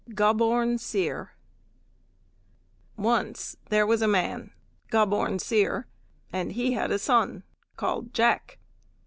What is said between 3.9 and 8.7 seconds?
a man Gobborn Seer, and he had a son called Jack.